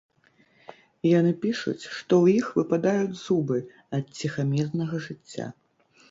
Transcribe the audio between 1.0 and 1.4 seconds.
Яны